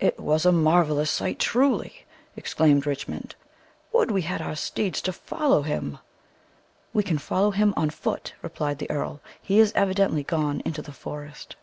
[0.00, 2.04] "It was a marvellous sight, truly!"
[2.36, 3.36] exclaimed Richmond.
[3.90, 5.96] "Would we had our steeds to follow him."
[6.92, 10.92] "We can follow him on foot," replied the earl "he is evidently gone into the
[10.92, 11.56] forest."